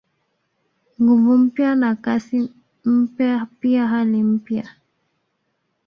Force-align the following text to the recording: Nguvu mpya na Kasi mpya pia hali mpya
Nguvu 0.99 1.31
mpya 1.43 1.69
na 1.75 1.95
Kasi 1.95 2.49
mpya 2.85 3.47
pia 3.59 3.87
hali 3.87 4.23
mpya 4.23 4.65